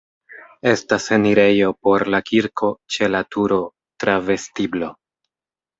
[0.69, 3.61] Estas enirejo por la kirko ĉe la turo
[4.05, 4.93] tra vestiblo.